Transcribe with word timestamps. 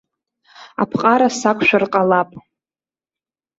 Аԥҟара 0.81 1.29
сықәшәар 1.39 1.83
ҟалап. 1.91 2.29